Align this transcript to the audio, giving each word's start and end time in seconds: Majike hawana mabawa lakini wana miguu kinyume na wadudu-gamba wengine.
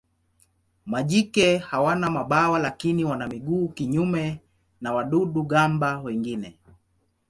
Majike 0.85 1.57
hawana 1.57 2.09
mabawa 2.09 2.59
lakini 2.59 3.05
wana 3.05 3.27
miguu 3.27 3.67
kinyume 3.69 4.39
na 4.81 4.93
wadudu-gamba 4.93 5.99
wengine. 5.99 6.57